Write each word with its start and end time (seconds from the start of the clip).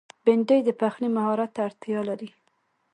بېنډۍ 0.23 0.59
د 0.65 0.69
پخلي 0.79 1.07
مهارت 1.15 1.49
ته 1.55 1.61
اړتیا 1.67 1.99
لري 2.09 2.29